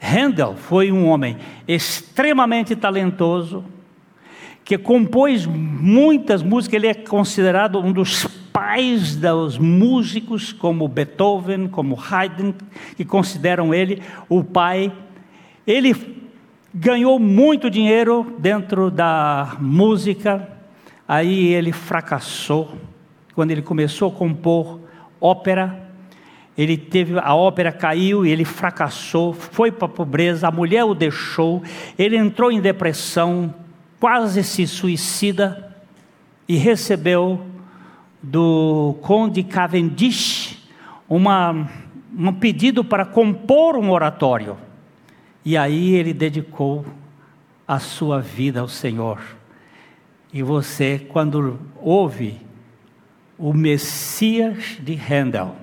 [0.00, 1.36] Handel foi um homem
[1.68, 3.64] extremamente talentoso,
[4.72, 11.94] que compôs muitas músicas, ele é considerado um dos pais dos músicos, como Beethoven, como
[11.94, 12.54] Haydn,
[12.96, 14.90] que consideram ele o pai.
[15.66, 15.94] Ele
[16.72, 20.48] ganhou muito dinheiro dentro da música,
[21.06, 22.72] aí ele fracassou.
[23.34, 24.80] Quando ele começou a compor
[25.20, 25.86] ópera,
[26.56, 30.94] ele teve a ópera caiu e ele fracassou, foi para a pobreza, a mulher o
[30.94, 31.62] deixou,
[31.98, 33.54] ele entrou em depressão,
[34.02, 35.76] quase se suicida
[36.48, 37.46] e recebeu
[38.20, 40.68] do Conde Cavendish
[41.08, 41.70] uma,
[42.12, 44.58] um pedido para compor um oratório.
[45.44, 46.84] E aí ele dedicou
[47.64, 49.22] a sua vida ao Senhor.
[50.32, 52.40] E você, quando ouve
[53.38, 55.54] o Messias de Handel,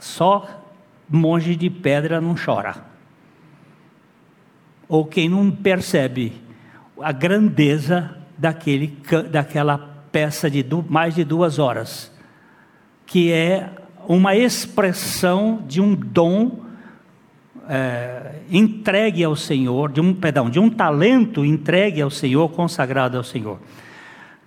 [0.00, 0.64] Só
[1.08, 2.84] monge de pedra não chora.
[4.88, 6.42] Ou quem não percebe
[7.00, 8.96] a grandeza daquele,
[9.30, 9.78] daquela
[10.10, 12.12] peça de mais de duas horas,
[13.06, 13.70] que é
[14.06, 16.60] uma expressão de um dom
[17.68, 23.24] é, entregue ao Senhor, de um perdão, de um talento entregue ao Senhor, consagrado ao
[23.24, 23.58] Senhor.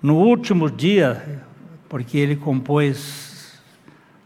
[0.01, 1.41] No último dia,
[1.89, 3.59] porque ele compôs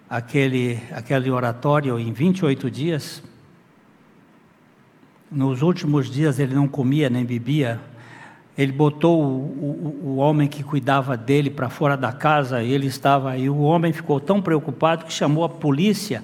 [0.09, 3.23] aquele, aquele oratório em 28 dias,
[5.31, 7.79] nos últimos dias ele não comia nem bebia,
[8.59, 13.31] ele botou o, o, o homem que cuidava dele para fora da casa, ele estava
[13.31, 16.21] aí, o homem ficou tão preocupado que chamou a polícia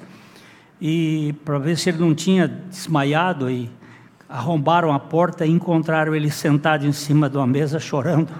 [0.81, 3.71] e para ver se ele não tinha desmaiado e
[4.27, 8.33] arrombaram a porta e encontraram ele sentado em cima de uma mesa chorando.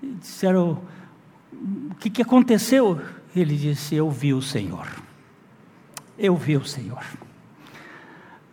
[0.00, 0.78] E disseram:
[1.90, 3.00] O que, que aconteceu?
[3.34, 4.86] Ele disse: Eu vi o Senhor.
[6.16, 7.02] Eu vi o Senhor.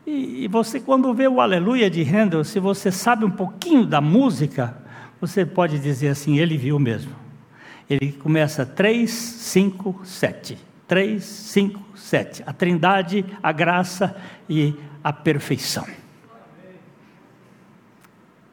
[0.06, 4.00] E, e você, quando vê o Aleluia de Handel, se você sabe um pouquinho da
[4.00, 4.78] música,
[5.20, 7.16] você pode dizer assim: Ele viu mesmo.
[7.90, 10.58] Ele começa 3, 5, 7.
[10.88, 12.44] 3, 5, 7.
[12.46, 14.16] A trindade, a graça
[14.50, 15.86] e a perfeição.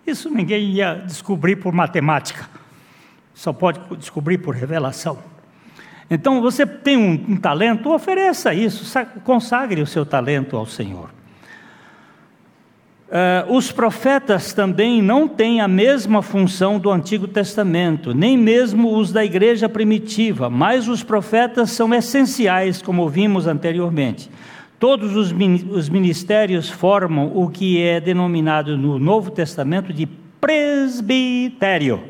[0.07, 2.48] Isso ninguém ia descobrir por matemática,
[3.32, 5.18] só pode descobrir por revelação.
[6.11, 8.84] Então você tem um, um talento, ofereça isso,
[9.22, 11.11] consagre o seu talento ao Senhor.
[13.12, 19.12] Uh, os profetas também não têm a mesma função do Antigo Testamento, nem mesmo os
[19.12, 24.30] da igreja primitiva, mas os profetas são essenciais, como vimos anteriormente.
[24.78, 30.06] Todos os ministérios formam o que é denominado no Novo Testamento de
[30.40, 32.02] presbitério,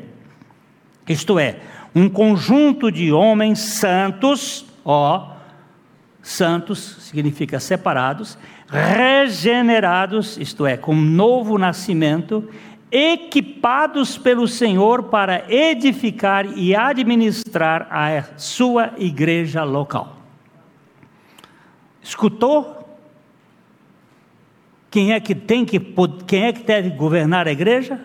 [1.07, 1.57] isto é,
[1.93, 5.33] um conjunto de homens santos, ó,
[6.21, 8.37] santos significa separados,
[8.73, 12.49] regenerados, isto é, com novo nascimento,
[12.91, 20.17] equipados pelo Senhor para edificar e administrar a sua igreja local.
[22.01, 22.79] Escutou?
[24.89, 25.79] Quem é que tem que
[26.27, 27.99] quem é que deve governar a igreja?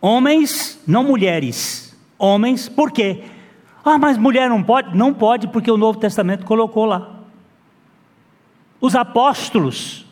[0.00, 1.96] Homens, não mulheres.
[2.18, 3.24] Homens, por quê?
[3.84, 4.96] Ah, mas mulher não pode?
[4.96, 7.20] Não pode, porque o Novo Testamento colocou lá.
[8.80, 10.05] Os apóstolos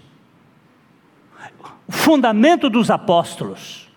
[1.87, 3.89] o fundamento dos apóstolos.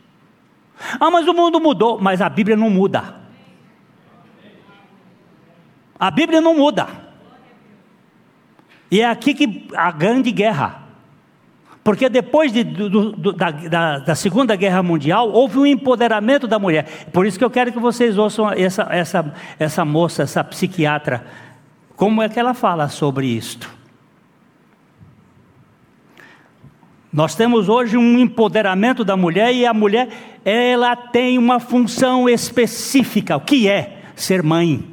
[0.99, 3.15] Ah, mas o mundo mudou, mas a Bíblia não muda.
[5.99, 6.87] A Bíblia não muda.
[8.91, 10.83] E é aqui que a grande guerra.
[11.83, 16.59] Porque depois de, do, do, da, da, da, Segunda Guerra Mundial, houve um empoderamento da
[16.59, 17.07] mulher.
[17.13, 21.25] Por isso que eu quero que vocês ouçam essa, essa, essa moça, essa psiquiatra,
[21.95, 23.76] como é que ela fala sobre isto.
[27.17, 30.07] Nós temos hoje um empoderamento da mulher e a mulher,
[30.45, 33.35] ela tem uma função específica.
[33.35, 34.03] O que é?
[34.15, 34.87] Ser mãe.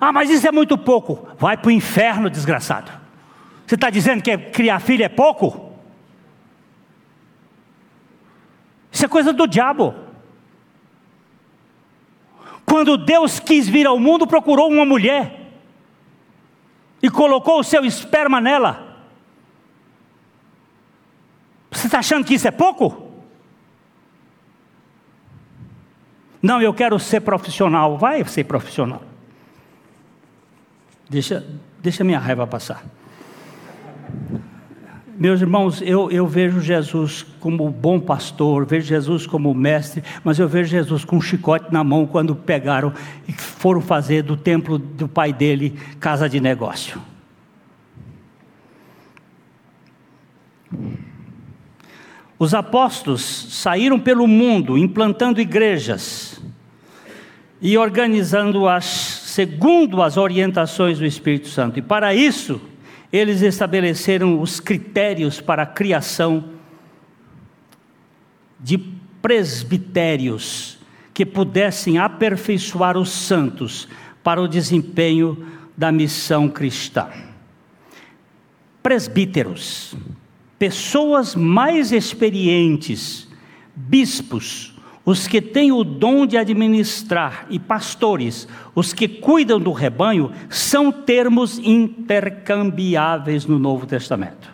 [0.00, 1.26] Ah, mas isso é muito pouco.
[1.36, 2.92] Vai para o inferno, desgraçado.
[3.66, 5.72] Você está dizendo que criar filho é pouco?
[8.92, 9.96] Isso é coisa do diabo.
[12.64, 15.40] Quando Deus quis vir ao mundo, procurou uma mulher
[17.02, 18.92] e colocou o seu esperma nela.
[21.72, 23.12] Você está achando que isso é pouco?
[26.40, 27.98] Não, eu quero ser profissional.
[27.98, 29.02] Vai ser profissional.
[31.08, 31.46] Deixa,
[31.80, 32.82] deixa minha raiva passar.
[35.18, 40.48] Meus irmãos, eu, eu vejo Jesus como bom pastor, vejo Jesus como mestre, mas eu
[40.48, 42.92] vejo Jesus com um chicote na mão quando pegaram
[43.28, 47.00] e foram fazer do templo do pai dele casa de negócio.
[52.42, 56.42] Os apóstolos saíram pelo mundo implantando igrejas
[57.60, 61.78] e organizando-as segundo as orientações do Espírito Santo.
[61.78, 62.60] E para isso,
[63.12, 66.46] eles estabeleceram os critérios para a criação
[68.58, 68.76] de
[69.22, 70.78] presbitérios
[71.14, 73.86] que pudessem aperfeiçoar os santos
[74.20, 77.08] para o desempenho da missão cristã.
[78.82, 79.94] Presbíteros
[80.62, 83.26] pessoas mais experientes,
[83.74, 84.72] bispos,
[85.04, 90.92] os que têm o dom de administrar, e pastores, os que cuidam do rebanho, são
[90.92, 94.52] termos intercambiáveis no Novo Testamento.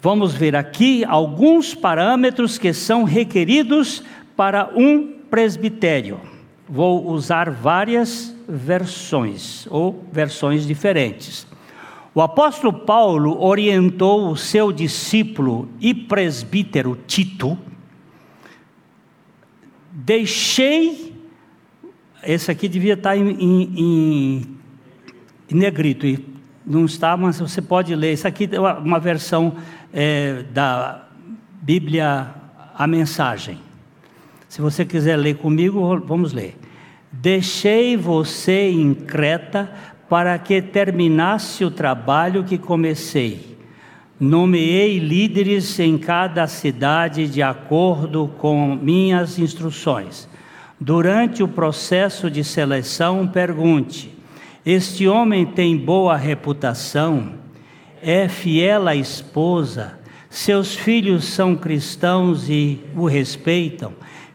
[0.00, 4.02] Vamos ver aqui alguns parâmetros que são requeridos
[4.34, 6.18] para um presbitério.
[6.66, 11.49] vou usar várias versões ou versões diferentes.
[12.14, 17.56] O apóstolo Paulo orientou o seu discípulo e presbítero Tito.
[19.92, 21.14] Deixei.
[22.22, 24.56] Esse aqui devia estar em, em,
[25.50, 26.24] em negrito, e
[26.66, 28.12] não está, mas você pode ler.
[28.12, 29.54] Isso aqui é uma versão
[29.92, 31.06] é, da
[31.62, 32.34] Bíblia,
[32.74, 33.58] a mensagem.
[34.48, 36.56] Se você quiser ler comigo, vamos ler.
[37.12, 39.72] Deixei você em Creta
[40.10, 43.56] para que terminasse o trabalho que comecei.
[44.18, 50.28] Nomeei líderes em cada cidade de acordo com minhas instruções.
[50.80, 54.12] Durante o processo de seleção, pergunte:
[54.66, 57.34] Este homem tem boa reputação?
[58.02, 60.00] É fiel à esposa?
[60.28, 63.92] Seus filhos são cristãos e o respeitam?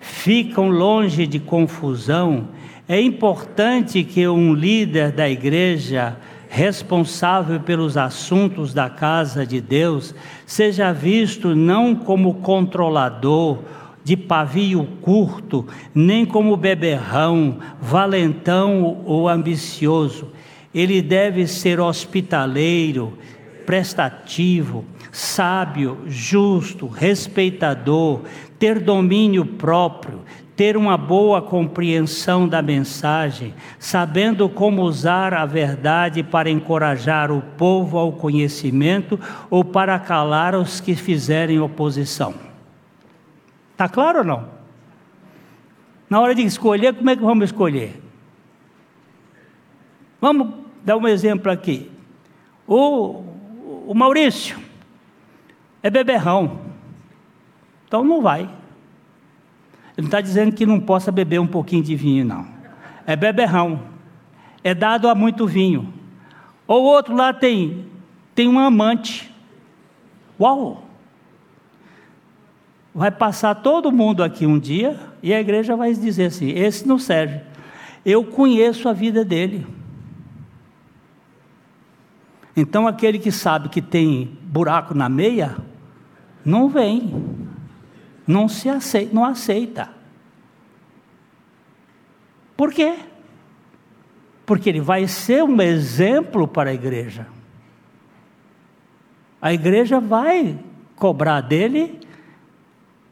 [0.08, 2.49] Ficam longe de confusão?
[2.88, 6.16] É importante que um líder da igreja
[6.47, 10.14] responsável pelos assuntos da casa de Deus
[10.45, 13.64] seja visto não como controlador
[14.03, 20.32] de pavio curto, nem como beberrão, valentão ou ambicioso.
[20.74, 23.18] Ele deve ser hospitaleiro,
[23.66, 28.22] prestativo, sábio, justo, respeitador,
[28.58, 30.22] ter domínio próprio,
[30.56, 37.97] ter uma boa compreensão da mensagem, sabendo como usar a verdade para encorajar o povo
[37.97, 42.34] ao conhecimento ou para calar os que fizerem oposição.
[43.74, 44.47] Está claro ou não?
[46.10, 48.01] Na hora de escolher, como é que vamos escolher?
[50.22, 50.53] Vamos
[50.84, 51.91] dar um exemplo aqui.
[52.66, 53.24] O,
[53.88, 54.58] o Maurício
[55.84, 56.62] é beberrão,
[57.88, 58.42] então não vai.
[59.98, 62.46] Ele não está dizendo que não possa beber um pouquinho de vinho, não.
[63.06, 63.82] É beberrão.
[64.64, 65.94] É dado a muito vinho.
[66.68, 67.86] Ou outro lá tem,
[68.34, 69.34] tem um amante.
[70.40, 70.84] Uau!
[72.94, 76.98] Vai passar todo mundo aqui um dia e a igreja vai dizer assim: esse não
[76.98, 77.42] serve.
[78.06, 79.66] Eu conheço a vida dele.
[82.56, 85.58] Então aquele que sabe que tem buraco na meia,
[86.44, 87.45] não vem
[88.28, 89.90] não se aceita, não aceita.
[92.58, 92.96] Por quê?
[94.46, 97.28] Porque ele vai ser um exemplo para a igreja.
[99.42, 100.58] A igreja vai
[100.96, 102.00] cobrar dele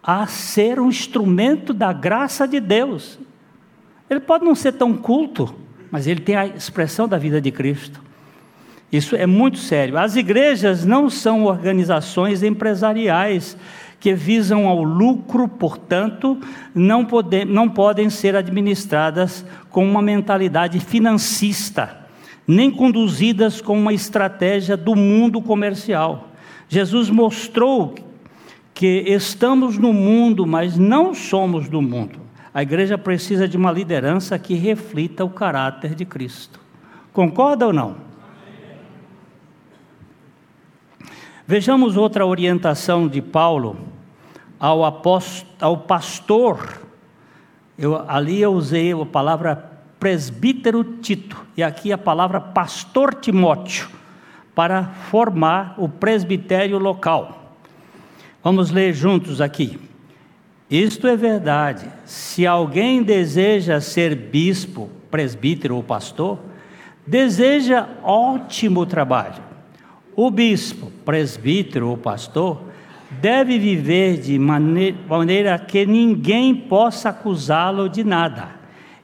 [0.01, 3.19] a ser um instrumento da graça de Deus.
[4.09, 5.53] Ele pode não ser tão culto,
[5.91, 8.01] mas ele tem a expressão da vida de Cristo.
[8.91, 9.97] Isso é muito sério.
[9.97, 13.57] As igrejas não são organizações empresariais
[14.03, 16.37] que visam ao lucro, portanto,
[16.75, 22.05] não, pode, não podem ser administradas com uma mentalidade financista,
[22.45, 26.31] nem conduzidas com uma estratégia do mundo comercial.
[26.67, 27.95] Jesus mostrou
[28.73, 32.19] que estamos no mundo, mas não somos do mundo.
[32.53, 36.59] A igreja precisa de uma liderança que reflita o caráter de Cristo.
[37.13, 37.95] Concorda ou não?
[41.47, 43.92] Vejamos outra orientação de Paulo
[44.63, 46.79] ao, apóstolo, ao pastor.
[47.77, 49.57] Eu, ali eu usei a palavra
[49.99, 53.89] presbítero Tito e aqui a palavra pastor Timóteo
[54.55, 57.57] para formar o presbitério local.
[58.41, 59.77] Vamos ler juntos aqui.
[60.71, 61.85] Isto é verdade.
[62.05, 66.39] Se alguém deseja ser bispo, presbítero ou pastor,
[67.05, 69.43] deseja ótimo trabalho
[70.15, 72.71] o bispo, presbítero ou pastor
[73.21, 78.49] deve viver de maneira que ninguém possa acusá-lo de nada.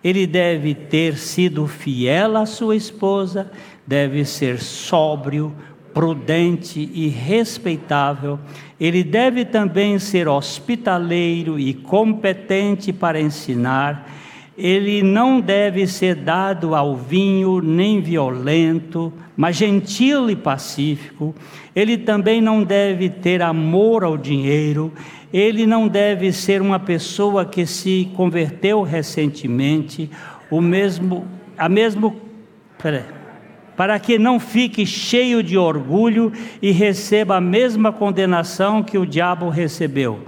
[0.03, 3.51] Ele deve ter sido fiel à sua esposa,
[3.85, 5.53] deve ser sóbrio,
[5.93, 8.39] prudente e respeitável.
[8.79, 14.18] Ele deve também ser hospitaleiro e competente para ensinar
[14.59, 21.33] ele não deve ser dado ao vinho nem violento, mas gentil e pacífico.
[21.73, 24.91] Ele também não deve ter amor ao dinheiro.
[25.31, 30.09] Ele não deve ser uma pessoa que se converteu recentemente,
[30.51, 31.25] o mesmo,
[31.57, 32.19] a mesmo,
[32.81, 33.03] peraí,
[33.77, 39.47] para que não fique cheio de orgulho e receba a mesma condenação que o diabo
[39.47, 40.19] recebeu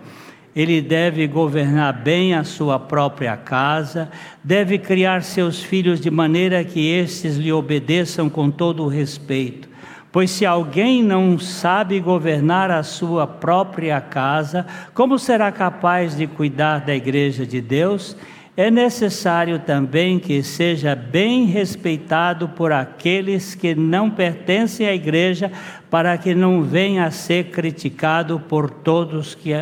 [0.56, 4.10] ele deve governar bem a sua própria casa,
[4.43, 9.70] deve criar seus filhos de maneira que estes lhe obedeçam com todo o respeito.
[10.12, 16.80] Pois se alguém não sabe governar a sua própria casa, como será capaz de cuidar
[16.80, 18.18] da igreja de Deus?
[18.56, 25.52] é necessário também que seja bem respeitado por aqueles que não pertencem à igreja,
[25.89, 29.54] para que não venha a ser criticado por todos que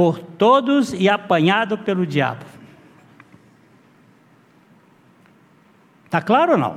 [0.00, 2.46] por todos e apanhado pelo diabo.
[6.06, 6.76] Está claro ou não?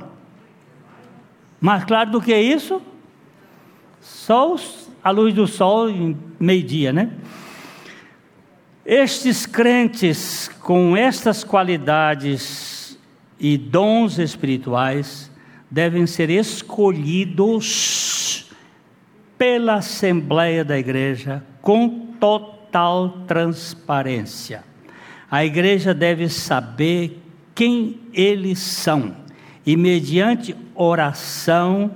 [1.58, 2.82] Mais claro do que isso?
[3.98, 4.56] Só
[5.02, 7.12] a luz do sol em meio-dia, né?
[8.84, 12.98] Estes crentes com estas qualidades
[13.40, 15.32] e dons espirituais
[15.70, 17.64] devem ser escolhidos
[19.38, 22.04] pela Assembleia da Igreja com
[22.74, 24.64] total transparência.
[25.30, 27.22] A igreja deve saber
[27.54, 29.14] quem eles são
[29.64, 31.92] e, mediante oração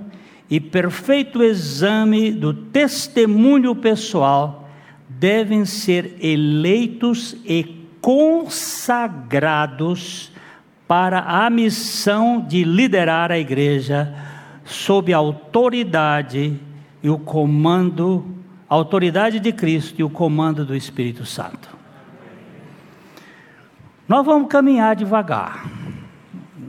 [0.48, 4.68] e perfeito exame do testemunho pessoal,
[5.08, 9.10] devem ser eleitos e consagrados
[10.86, 14.14] para a missão de liderar a igreja
[14.64, 16.54] sob a autoridade
[17.02, 18.37] e o comando,
[18.68, 21.68] a autoridade de Cristo e o comando do Espírito Santo.
[24.06, 25.66] Nós vamos caminhar devagar,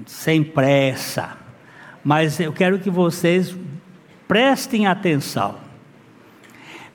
[0.06, 1.38] sem pressa,
[2.04, 3.56] mas eu quero que vocês
[4.28, 5.70] prestem atenção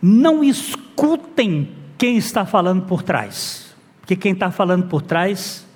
[0.06, 5.66] não escutem quem está falando por trás, porque quem está falando por trás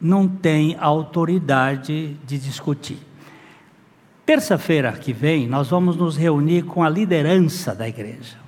[0.00, 2.96] não tem autoridade de discutir.
[4.24, 8.38] Terça-feira que vem, nós vamos nos reunir com a liderança da igreja.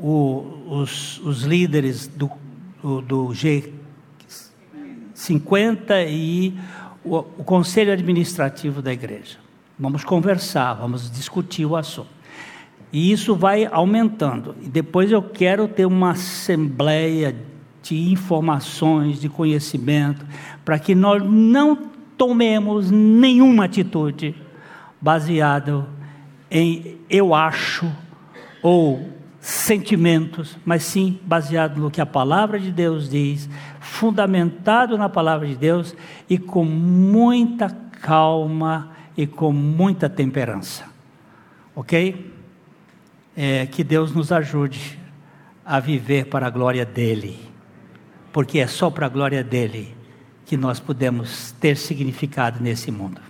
[0.00, 2.30] O, os, os, líderes do,
[2.82, 6.54] do, do G50 e
[7.04, 9.38] o, o conselho administrativo da igreja.
[9.78, 12.18] Vamos conversar, vamos discutir o assunto.
[12.92, 14.54] E isso vai aumentando.
[14.62, 17.34] E depois eu quero ter uma assembleia
[17.82, 20.24] de informações, de conhecimento,
[20.64, 21.76] para que nós não
[22.16, 24.34] tomemos nenhuma atitude
[25.00, 25.86] baseada
[26.50, 27.90] em eu acho
[28.62, 29.17] ou
[29.50, 33.48] sentimentos, mas sim baseado no que a palavra de Deus diz,
[33.80, 35.94] fundamentado na palavra de Deus
[36.28, 40.84] e com muita calma e com muita temperança.
[41.74, 42.38] OK?
[43.40, 44.98] é, que Deus nos ajude
[45.64, 47.38] a viver para a glória dEle,
[48.32, 49.96] porque é só para a glória dEle
[50.44, 53.27] que nós podemos ter significado nesse mundo.